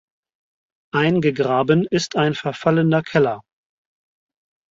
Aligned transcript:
Eingegraben 0.95 1.85
ist 1.85 2.15
ein 2.15 2.33
verfallener 2.33 3.03
Keller. 3.03 3.41